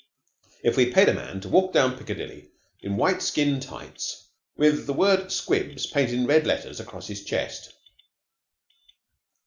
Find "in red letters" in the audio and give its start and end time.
6.15-6.79